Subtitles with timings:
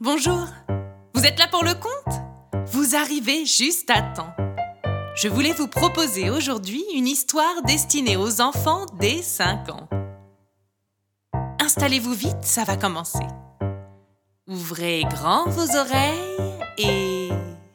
[0.00, 0.46] bonjour.
[1.14, 4.34] Vous êtes là pour le conte Vous arrivez juste à temps.
[5.14, 9.88] Je voulais vous proposer aujourd'hui une histoire destinée aux enfants dès 5 ans.
[11.60, 13.26] Installez-vous vite, ça va commencer.
[14.48, 17.28] Ouvrez grand vos oreilles et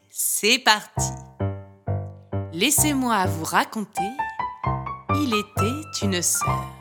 [0.10, 1.12] c'est parti.
[2.54, 4.10] Laissez-moi vous raconter,
[5.16, 6.75] il était une sœur.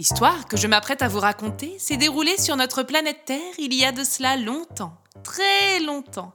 [0.00, 3.84] L'histoire que je m'apprête à vous raconter s'est déroulée sur notre planète Terre il y
[3.84, 6.32] a de cela longtemps, très longtemps,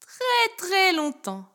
[0.00, 1.48] très très longtemps.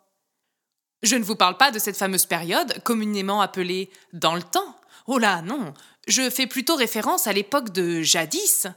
[1.03, 4.73] Je ne vous parle pas de cette fameuse période communément appelée dans le temps.
[5.05, 5.73] Oh là, non,
[6.07, 8.67] je fais plutôt référence à l'époque de jadis,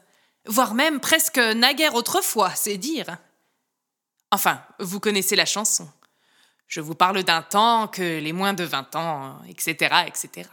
[0.46, 3.16] voire même presque naguère autrefois, c'est dire.
[4.32, 5.88] Enfin, vous connaissez la chanson.
[6.66, 10.48] Je vous parle d'un temps que les moins de 20 ans, etc., etc.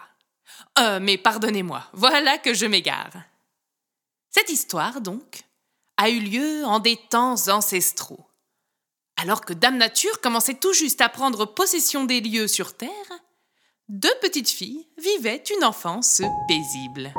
[0.77, 3.23] Euh, mais pardonnez-moi, voilà que je m'égare.
[4.29, 5.41] Cette histoire, donc,
[5.97, 8.25] a eu lieu en des temps ancestraux.
[9.21, 12.89] Alors que Dame Nature commençait tout juste à prendre possession des lieux sur Terre,
[13.89, 17.13] deux petites filles vivaient une enfance paisible.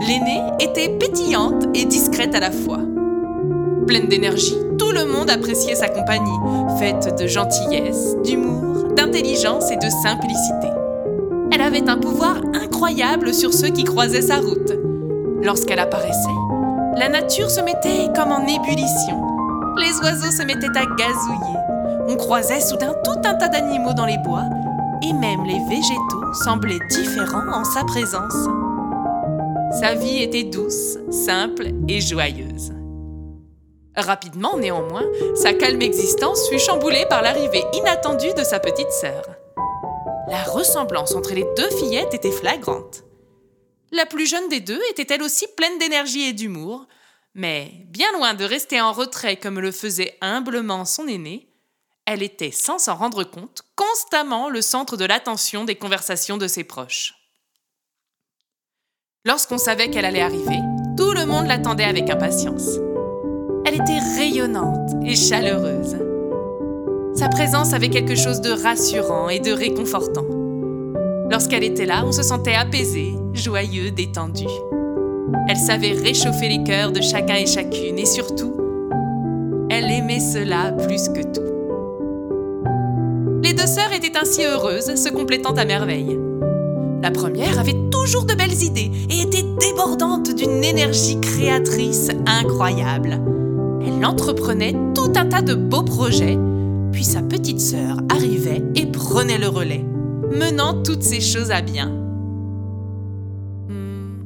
[0.00, 2.80] L'aînée était pétillante et discrète à la fois.
[3.86, 6.38] Pleine d'énergie, tout le monde appréciait sa compagnie,
[6.78, 10.81] faite de gentillesse, d'humour, d'intelligence et de simplicité.
[11.54, 14.72] Elle avait un pouvoir incroyable sur ceux qui croisaient sa route.
[15.42, 16.16] Lorsqu'elle apparaissait,
[16.96, 19.20] la nature se mettait comme en ébullition.
[19.76, 21.58] Les oiseaux se mettaient à gazouiller.
[22.08, 24.44] On croisait soudain tout un tas d'animaux dans les bois,
[25.02, 28.48] et même les végétaux semblaient différents en sa présence.
[29.78, 32.72] Sa vie était douce, simple et joyeuse.
[33.94, 39.41] Rapidement, néanmoins, sa calme existence fut chamboulée par l'arrivée inattendue de sa petite sœur.
[40.28, 43.04] La ressemblance entre les deux fillettes était flagrante.
[43.90, 46.86] La plus jeune des deux était elle aussi pleine d'énergie et d'humour,
[47.34, 51.48] mais bien loin de rester en retrait comme le faisait humblement son aînée,
[52.04, 56.64] elle était, sans s'en rendre compte, constamment le centre de l'attention des conversations de ses
[56.64, 57.14] proches.
[59.24, 60.58] Lorsqu'on savait qu'elle allait arriver,
[60.96, 62.78] tout le monde l'attendait avec impatience.
[63.64, 66.11] Elle était rayonnante et chaleureuse.
[67.14, 70.24] Sa présence avait quelque chose de rassurant et de réconfortant.
[71.30, 74.46] Lorsqu'elle était là, on se sentait apaisé, joyeux, détendu.
[75.48, 78.54] Elle savait réchauffer les cœurs de chacun et chacune et surtout,
[79.70, 81.40] elle aimait cela plus que tout.
[83.42, 86.18] Les deux sœurs étaient ainsi heureuses, se complétant à merveille.
[87.02, 93.20] La première avait toujours de belles idées et était débordante d'une énergie créatrice incroyable.
[93.86, 96.38] Elle entreprenait tout un tas de beaux projets
[96.92, 101.88] puis sa petite sœur arrivait et prenait le relais, menant toutes ces choses à bien.
[103.68, 104.22] Hmm.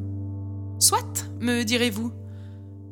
[0.80, 2.12] Soit, me direz-vous.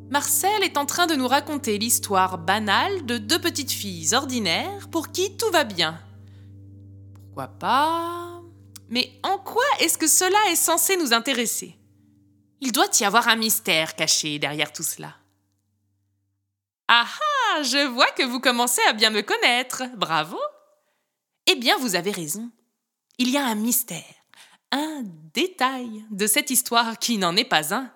[0.09, 5.11] Marcel est en train de nous raconter l'histoire banale de deux petites filles ordinaires pour
[5.11, 5.99] qui tout va bien.
[7.25, 8.41] Pourquoi pas?
[8.89, 11.75] Mais en quoi est-ce que cela est censé nous intéresser?
[12.61, 15.15] Il doit y avoir un mystère caché derrière tout cela.
[16.87, 17.05] Ah
[17.63, 19.83] je vois que vous commencez à bien me connaître.
[19.95, 20.39] Bravo.
[21.47, 22.51] Eh bien, vous avez raison.
[23.17, 24.03] Il y a un mystère,
[24.71, 27.91] un détail de cette histoire qui n'en est pas un,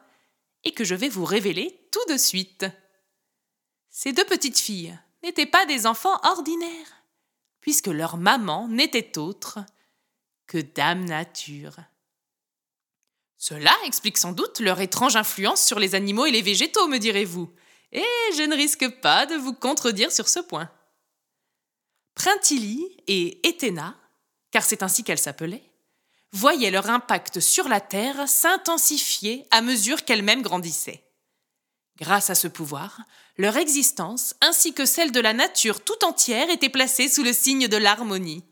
[0.64, 2.66] et que je vais vous révéler tout de suite.
[3.90, 7.03] Ces deux petites filles n'étaient pas des enfants ordinaires,
[7.59, 9.59] puisque leur maman n'était autre
[10.47, 11.78] que Dame Nature.
[13.38, 17.53] Cela explique sans doute leur étrange influence sur les animaux et les végétaux, me direz-vous.
[17.91, 18.05] Et
[18.38, 20.69] je ne risque pas de vous contredire sur ce point.
[22.16, 23.95] Printilly et Ethéna,
[24.51, 25.63] car c'est ainsi qu'elles s'appelaient,
[26.31, 31.03] voyaient leur impact sur la Terre s'intensifier à mesure qu'elles-mêmes grandissaient.
[31.99, 33.01] Grâce à ce pouvoir,
[33.38, 37.67] leur existence ainsi que celle de la nature tout entière était placée sous le signe
[37.67, 38.44] de l'harmonie.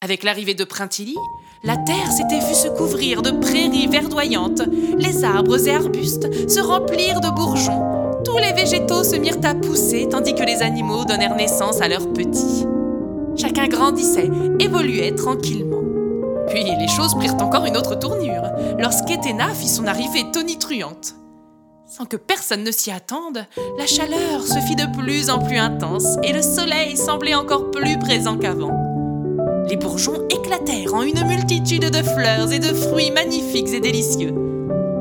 [0.00, 1.16] Avec l'arrivée de Printilly,
[1.62, 4.62] la terre s'était vue se couvrir de prairies verdoyantes,
[4.98, 7.93] les arbres et arbustes se remplirent de bourgeons,
[8.24, 12.12] tous les végétaux se mirent à pousser tandis que les animaux donnèrent naissance à leurs
[12.12, 12.66] petits.
[13.36, 15.82] Chacun grandissait, évoluait tranquillement.
[16.48, 18.44] Puis les choses prirent encore une autre tournure
[18.78, 21.14] lorsqu'Ethéna fit son arrivée tonitruante.
[21.86, 23.46] Sans que personne ne s'y attende,
[23.78, 27.98] la chaleur se fit de plus en plus intense et le soleil semblait encore plus
[27.98, 28.72] présent qu'avant.
[29.68, 34.34] Les bourgeons éclatèrent en une multitude de fleurs et de fruits magnifiques et délicieux.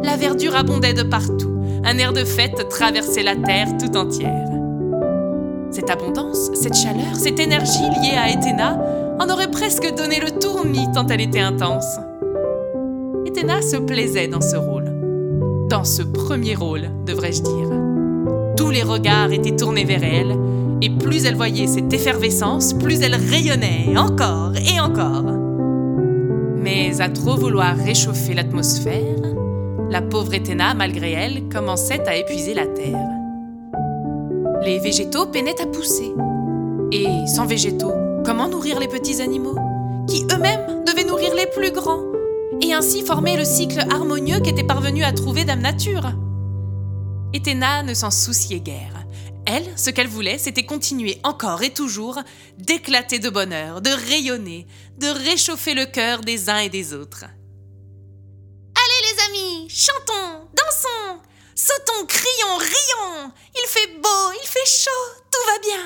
[0.03, 1.52] La verdure abondait de partout
[1.85, 4.49] un air de fête traversait la terre tout entière.
[5.71, 8.79] Cette abondance, cette chaleur, cette énergie liée à Ethéna
[9.19, 11.97] en aurait presque donné le tournis tant elle était intense.
[13.25, 14.91] Ethéna se plaisait dans ce rôle.
[15.69, 17.69] Dans ce premier rôle, devrais-je dire.
[18.55, 20.37] Tous les regards étaient tournés vers elle,
[20.81, 25.25] et plus elle voyait cette effervescence, plus elle rayonnait, encore et encore.
[26.55, 29.32] Mais à trop vouloir réchauffer l'atmosphère,
[29.89, 33.07] la pauvre Ethéna, malgré elle, commençait à épuiser la terre.
[34.63, 36.11] Les végétaux peinaient à pousser.
[36.91, 37.93] Et sans végétaux,
[38.25, 39.57] comment nourrir les petits animaux,
[40.07, 42.03] qui eux-mêmes devaient nourrir les plus grands,
[42.61, 46.11] et ainsi former le cycle harmonieux qu'était parvenu à trouver Dame Nature?
[47.33, 49.05] Ethéna ne s'en souciait guère.
[49.45, 52.19] Elle, ce qu'elle voulait, c'était continuer encore et toujours
[52.57, 54.67] d'éclater de bonheur, de rayonner,
[54.99, 57.25] de réchauffer le cœur des uns et des autres.
[59.33, 61.19] Chantons, dansons,
[61.55, 63.31] sautons, crions, rions.
[63.55, 64.91] Il fait beau, il fait chaud,
[65.31, 65.79] tout va bien.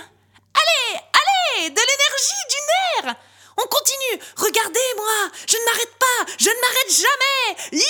[0.53, 3.15] Allez, allez, de l'énergie, du nerf.
[3.57, 6.91] On continue, regardez-moi, je ne m'arrête pas, je ne m'arrête
[7.71, 7.83] jamais.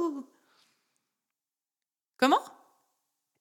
[0.00, 0.26] Youhou
[2.16, 2.42] Comment?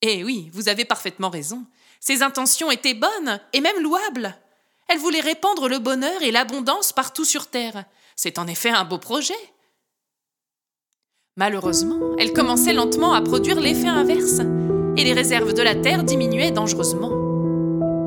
[0.02, 1.66] Eh oui, vous avez parfaitement raison.
[2.02, 4.38] Ses intentions étaient bonnes et même louables.
[4.90, 7.86] Elle voulait répandre le bonheur et l'abondance partout sur Terre.
[8.18, 9.34] C'est en effet un beau projet.
[11.38, 14.40] Malheureusement, elle commençait lentement à produire l'effet inverse,
[14.96, 17.12] et les réserves de la Terre diminuaient dangereusement.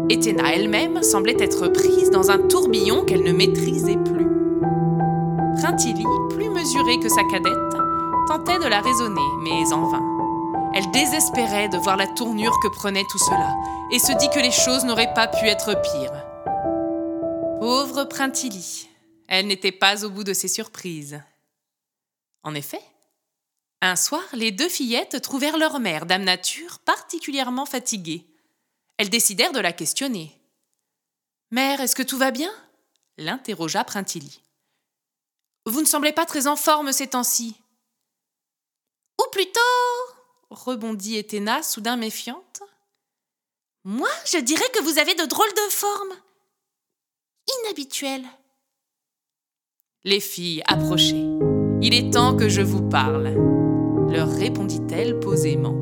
[0.08, 4.26] Ethéna elle-même semblait être prise dans un tourbillon qu'elle ne maîtrisait plus.
[5.60, 7.52] Printilly, plus mesurée que sa cadette,
[8.28, 10.70] tentait de la raisonner, mais en vain.
[10.74, 13.54] Elle désespérait de voir la tournure que prenait tout cela
[13.92, 16.24] et se dit que les choses n'auraient pas pu être pires.
[17.60, 18.88] Pauvre Printilly,
[19.28, 21.20] elle n'était pas au bout de ses surprises.
[22.42, 22.80] En effet,
[23.80, 28.26] un soir, les deux fillettes trouvèrent leur mère, Dame Nature, particulièrement fatiguée.
[28.96, 30.36] Elles décidèrent de la questionner.
[31.50, 32.52] Mère, est-ce que tout va bien?
[33.18, 34.40] l'interrogea Printilly.
[35.66, 37.56] Vous ne semblez pas très en forme ces temps-ci.
[39.20, 39.60] Ou plutôt,
[40.50, 42.62] rebondit Ethéna, soudain méfiante.
[43.84, 46.14] Moi, je dirais que vous avez de drôles de formes.
[47.64, 48.26] Inhabituelles.
[50.04, 51.26] Les filles approchaient.
[51.82, 53.34] Il est temps que je vous parle,
[54.08, 55.74] leur répondit-elle posément.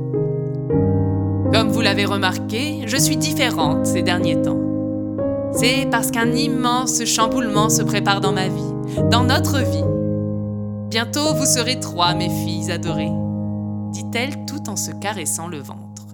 [1.53, 4.61] Comme vous l'avez remarqué, je suis différente ces derniers temps.
[5.53, 8.75] C'est parce qu'un immense chamboulement se prépare dans ma vie,
[9.11, 9.85] dans notre vie.
[10.91, 13.13] Bientôt vous serez trois, mes filles adorées
[13.97, 16.07] dit-elle tout en se caressant le ventre.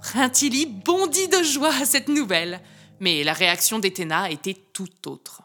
[0.00, 2.60] Printilly bondit de joie à cette nouvelle,
[2.98, 5.42] mais la réaction d'Ethéna était tout autre.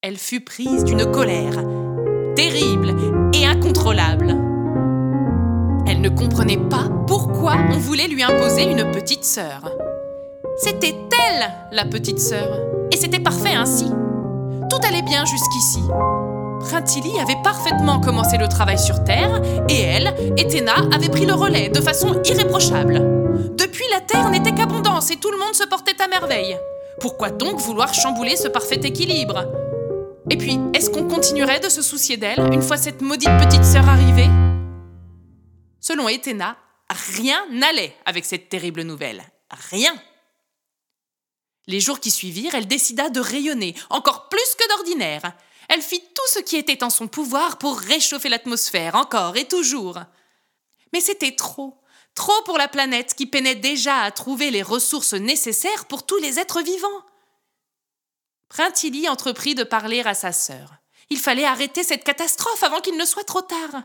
[0.00, 1.64] Elle fut prise d'une colère
[2.34, 2.94] terrible
[3.32, 4.36] et incontrôlable.
[5.86, 9.70] Elle ne comprenait pas pourquoi on voulait lui imposer une petite sœur.
[10.56, 10.94] C'était
[11.30, 12.48] elle, la petite sœur,
[12.92, 13.90] et c'était parfait ainsi.
[14.70, 15.80] Tout allait bien jusqu'ici.
[16.60, 21.68] Printilly avait parfaitement commencé le travail sur Terre, et elle, Ethéna, avait pris le relais
[21.68, 23.02] de façon irréprochable.
[23.56, 26.56] Depuis, la Terre n'était qu'abondance et tout le monde se portait à merveille.
[27.00, 29.44] Pourquoi donc vouloir chambouler ce parfait équilibre?
[30.30, 33.86] Et puis, est-ce qu'on continuerait de se soucier d'elle une fois cette maudite petite sœur
[33.86, 34.28] arrivée?
[35.80, 36.56] Selon Ethéna,
[36.88, 39.22] rien n'allait avec cette terrible nouvelle.
[39.70, 39.94] Rien.
[41.66, 45.34] Les jours qui suivirent, elle décida de rayonner, encore plus que d'ordinaire.
[45.68, 49.98] Elle fit tout ce qui était en son pouvoir pour réchauffer l'atmosphère, encore et toujours.
[50.94, 51.82] Mais c'était trop,
[52.14, 56.38] trop pour la planète qui peinait déjà à trouver les ressources nécessaires pour tous les
[56.38, 57.04] êtres vivants.
[58.54, 60.74] Printilly entreprit de parler à sa sœur.
[61.10, 63.82] Il fallait arrêter cette catastrophe avant qu'il ne soit trop tard.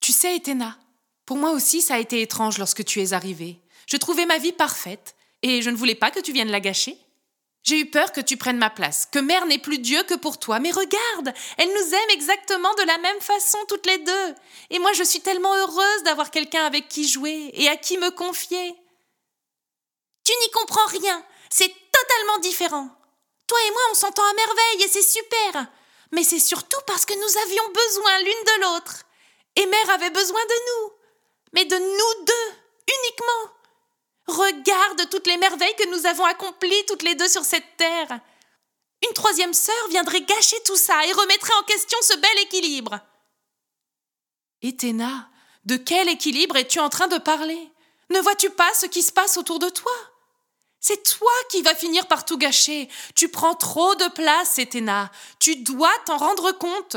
[0.00, 0.76] Tu sais, Ethéna,
[1.24, 3.62] pour moi aussi ça a été étrange lorsque tu es arrivée.
[3.86, 6.98] Je trouvais ma vie parfaite, et je ne voulais pas que tu viennes la gâcher.
[7.62, 10.38] J'ai eu peur que tu prennes ma place, que mère n'est plus Dieu que pour
[10.38, 10.58] toi.
[10.58, 14.34] Mais regarde, elle nous aime exactement de la même façon toutes les deux.
[14.68, 18.10] Et moi, je suis tellement heureuse d'avoir quelqu'un avec qui jouer et à qui me
[18.10, 18.76] confier.
[20.24, 21.24] Tu n'y comprends rien.
[21.48, 22.97] C'est totalement différent.
[23.48, 25.66] Toi et moi, on s'entend à merveille et c'est super.
[26.12, 29.04] Mais c'est surtout parce que nous avions besoin l'une de l'autre.
[29.56, 30.92] Et mère avait besoin de nous.
[31.54, 32.54] Mais de nous deux,
[32.86, 33.54] uniquement.
[34.26, 38.20] Regarde toutes les merveilles que nous avons accomplies toutes les deux sur cette terre.
[39.06, 43.00] Une troisième sœur viendrait gâcher tout ça et remettrait en question ce bel équilibre.
[44.60, 45.30] Ethéna,
[45.64, 47.70] de quel équilibre es-tu en train de parler?
[48.10, 49.92] Ne vois-tu pas ce qui se passe autour de toi?
[50.80, 52.88] C'est toi qui vas finir par tout gâcher.
[53.14, 55.10] Tu prends trop de place, Ethéna.
[55.38, 56.96] Tu dois t'en rendre compte.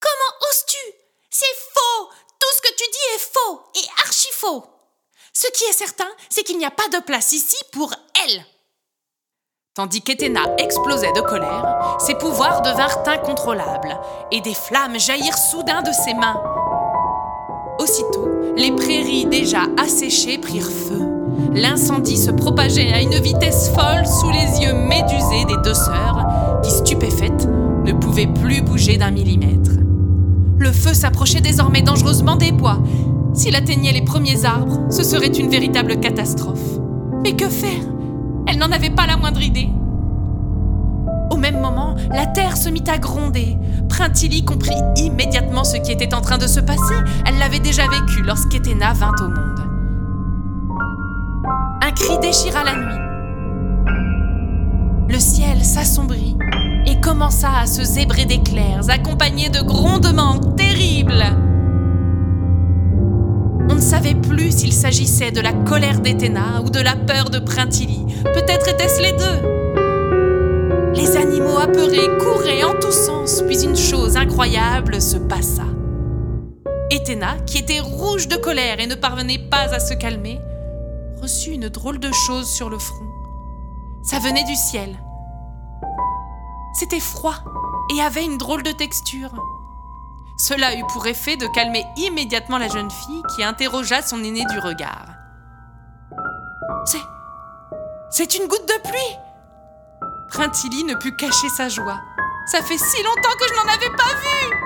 [0.00, 0.94] Comment oses-tu?
[1.30, 4.72] C'est faux Tout ce que tu dis est faux et archi faux
[5.34, 7.92] ce qui est certain, c'est qu'il n'y a pas de place ici pour
[8.24, 8.44] elle.
[9.74, 13.98] Tandis qu'Ethéna explosait de colère, ses pouvoirs devinrent incontrôlables,
[14.30, 16.42] et des flammes jaillirent soudain de ses mains.
[17.78, 21.21] Aussitôt, les prairies déjà asséchées prirent feu.
[21.54, 26.26] L'incendie se propageait à une vitesse folle sous les yeux médusés des deux sœurs,
[26.62, 27.48] qui, stupéfaites,
[27.84, 29.70] ne pouvaient plus bouger d'un millimètre.
[30.58, 32.78] Le feu s'approchait désormais dangereusement des bois.
[33.34, 36.78] S'il atteignait les premiers arbres, ce serait une véritable catastrophe.
[37.22, 37.82] Mais que faire?
[38.46, 39.68] Elle n'en avait pas la moindre idée.
[41.30, 43.56] Au même moment, la terre se mit à gronder.
[43.88, 46.94] Printilly comprit immédiatement ce qui était en train de se passer.
[47.26, 49.71] Elle l'avait déjà vécu lorsqu'Ethéna vint au monde.
[51.84, 53.00] Un cri déchira la nuit.
[55.08, 56.36] Le ciel s'assombrit
[56.86, 61.24] et commença à se zébrer d'éclairs, accompagnés de grondements terribles.
[63.68, 67.40] On ne savait plus s'il s'agissait de la colère d'Ethéna ou de la peur de
[67.40, 68.06] Printilly.
[68.32, 69.40] Peut-être étaient-ce les deux.
[70.94, 75.64] Les animaux apeurés couraient en tous sens, puis une chose incroyable se passa.
[76.92, 80.38] Ethéna, qui était rouge de colère et ne parvenait pas à se calmer,
[81.22, 83.06] reçut une drôle de chose sur le front.
[84.02, 84.98] Ça venait du ciel.
[86.74, 87.36] C'était froid
[87.94, 89.30] et avait une drôle de texture.
[90.36, 94.58] Cela eut pour effet de calmer immédiatement la jeune fille qui interrogea son aîné du
[94.58, 95.14] regard.
[96.86, 97.02] C'est.
[98.10, 99.16] C'est une goutte de pluie
[100.28, 102.00] Printilly ne put cacher sa joie.
[102.46, 104.56] Ça fait si longtemps que je n'en avais pas vu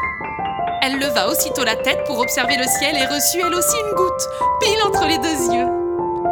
[0.82, 4.28] Elle leva aussitôt la tête pour observer le ciel et reçut elle aussi une goutte,
[4.62, 5.85] pile entre les deux yeux.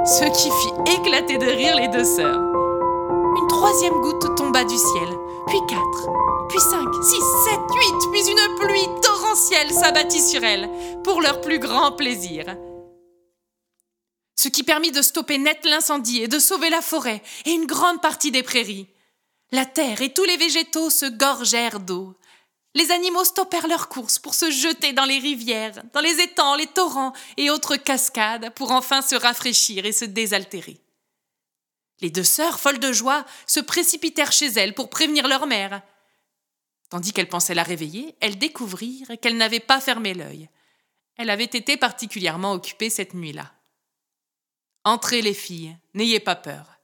[0.07, 2.39] Ce qui fit éclater de rire les deux sœurs.
[2.39, 5.09] Une troisième goutte tomba du ciel,
[5.47, 6.09] puis quatre,
[6.51, 10.69] puis cinq, six, sept, huit, puis une pluie torrentielle s'abattit sur elles,
[11.03, 12.45] pour leur plus grand plaisir.
[14.37, 18.03] Ce qui permit de stopper net l'incendie et de sauver la forêt et une grande
[18.03, 18.89] partie des prairies.
[19.53, 22.15] La terre et tous les végétaux se gorgèrent d'eau.
[22.75, 26.67] Les animaux stoppèrent leur course pour se jeter dans les rivières, dans les étangs, les
[26.67, 30.81] torrents et autres cascades pour enfin se rafraîchir et se désaltérer.
[32.01, 35.83] Les deux sœurs, folles de joie, se précipitèrent chez elles pour prévenir leur mère.
[36.91, 40.49] Tandis qu'elles pensaient la réveiller, elles découvrirent qu'elle n'avait pas fermé l'œil.
[41.17, 43.53] Elle avait été particulièrement occupée cette nuit-là.
[44.83, 46.79] Entrez les filles, n'ayez pas peur.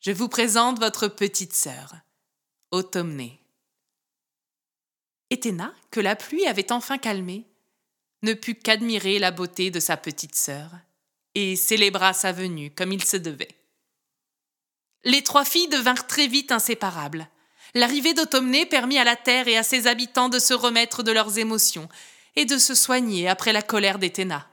[0.00, 1.94] Je vous présente votre petite sœur,
[2.70, 3.40] Automnée.
[5.30, 7.44] Ethéna, que la pluie avait enfin calmée,
[8.22, 10.70] ne put qu'admirer la beauté de sa petite sœur
[11.34, 13.48] et célébra sa venue comme il se devait.
[15.04, 17.28] Les trois filles devinrent très vite inséparables.
[17.74, 21.38] L'arrivée d'Automnée permit à la terre et à ses habitants de se remettre de leurs
[21.38, 21.88] émotions
[22.34, 24.48] et de se soigner après la colère d'Ethéna.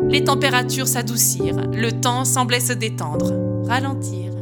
[0.00, 3.32] Les températures s'adoucirent, le temps semblait se détendre,
[3.66, 4.33] ralentir.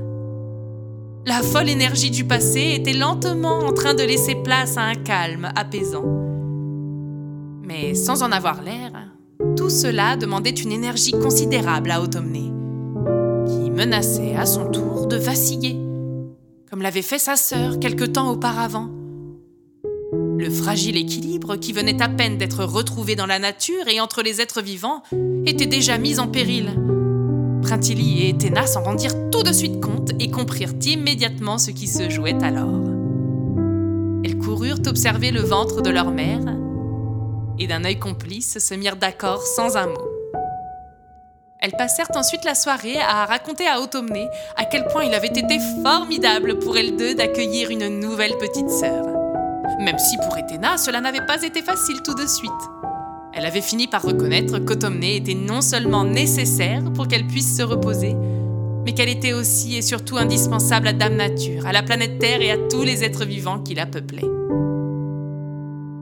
[1.25, 5.53] La folle énergie du passé était lentement en train de laisser place à un calme
[5.55, 6.05] apaisant.
[7.63, 8.91] Mais sans en avoir l'air,
[9.57, 12.51] tout cela demandait une énergie considérable à Automnée,
[13.47, 15.79] qui menaçait à son tour de vaciller,
[16.69, 18.91] comme l'avait fait sa sœur quelque temps auparavant.
[20.39, 24.41] Le fragile équilibre qui venait à peine d'être retrouvé dans la nature et entre les
[24.41, 25.05] êtres vivants
[25.47, 26.73] était déjà mis en péril.
[27.63, 32.11] Printilly et Ethéna s'en rendirent tout de suite compte et comprirent immédiatement ce qui se
[32.11, 32.81] jouait alors.
[34.25, 36.41] Elles coururent observer le ventre de leur mère
[37.59, 40.09] et d'un œil complice se mirent d'accord sans un mot.
[41.61, 45.59] Elles passèrent ensuite la soirée à raconter à Automnée à quel point il avait été
[45.85, 49.07] formidable pour elles deux d'accueillir une nouvelle petite sœur.
[49.79, 52.51] Même si pour Ethéna, cela n'avait pas été facile tout de suite.
[53.35, 58.15] Elle avait fini par reconnaître qu'Automnée était non seulement nécessaire pour qu'elle puisse se reposer,
[58.85, 62.51] mais qu'elle était aussi et surtout indispensable à Dame Nature, à la planète Terre et
[62.51, 64.29] à tous les êtres vivants qui la peuplaient.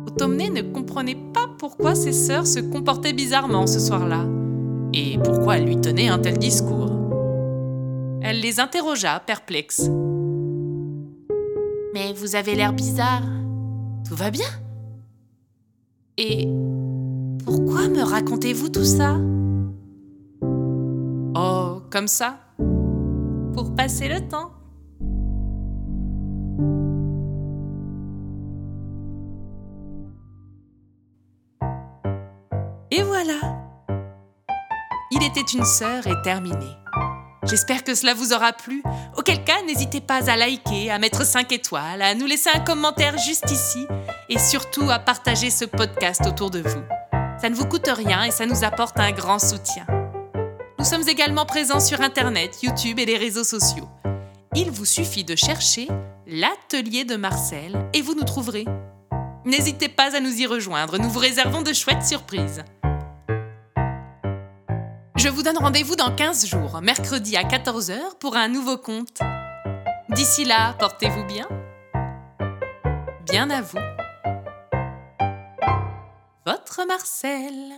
[0.06, 4.26] Automnée ne comprenait pas pourquoi ses sœurs se comportaient bizarrement ce soir-là,
[4.92, 6.90] et pourquoi elles lui tenaient un tel discours.
[8.22, 9.88] Elle les interrogea, perplexe.
[11.94, 13.22] Mais vous avez l'air bizarre.
[14.06, 14.48] Tout va bien?
[16.18, 16.48] Et
[17.50, 19.16] pourquoi me racontez-vous tout ça?
[21.34, 22.38] Oh, comme ça
[23.54, 24.52] Pour passer le temps.
[32.92, 33.40] Et voilà
[35.10, 36.56] Il était une sœur et terminé.
[37.42, 38.80] J'espère que cela vous aura plu.
[39.18, 43.18] Auquel cas, n'hésitez pas à liker, à mettre 5 étoiles, à nous laisser un commentaire
[43.18, 43.88] juste ici
[44.28, 46.99] et surtout à partager ce podcast autour de vous.
[47.40, 49.86] Ça ne vous coûte rien et ça nous apporte un grand soutien.
[50.78, 53.88] Nous sommes également présents sur Internet, YouTube et les réseaux sociaux.
[54.54, 55.88] Il vous suffit de chercher
[56.26, 58.66] l'atelier de Marcel et vous nous trouverez.
[59.46, 62.62] N'hésitez pas à nous y rejoindre, nous vous réservons de chouettes surprises.
[65.16, 69.20] Je vous donne rendez-vous dans 15 jours, mercredi à 14h, pour un nouveau conte.
[70.10, 71.48] D'ici là, portez-vous bien.
[73.26, 73.78] Bien à vous.
[76.46, 77.74] Votre Marcel.